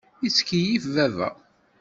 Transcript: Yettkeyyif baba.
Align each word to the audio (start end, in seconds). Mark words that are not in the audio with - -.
Yettkeyyif 0.23 0.85
baba. 0.95 1.29